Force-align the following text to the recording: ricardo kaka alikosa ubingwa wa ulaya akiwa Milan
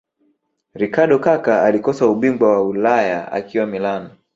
ricardo 0.75 1.15
kaka 1.19 1.61
alikosa 1.63 2.05
ubingwa 2.07 2.51
wa 2.53 2.61
ulaya 2.63 3.31
akiwa 3.31 3.65
Milan 3.65 4.09